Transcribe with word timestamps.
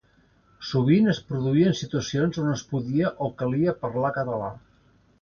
Sovint 0.69 1.11
es 1.13 1.19
produïen 1.33 1.77
situacions 1.81 2.41
on 2.47 2.51
es 2.57 2.65
podia 2.75 3.15
o 3.27 3.31
calia 3.45 3.79
parlar 3.87 4.15
català. 4.21 4.53